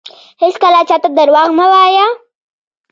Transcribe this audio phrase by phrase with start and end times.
[0.43, 2.07] هیڅکله چاته درواغ مه وایه